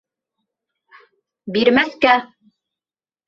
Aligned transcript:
—Бирмәҫкә! 1.57 2.13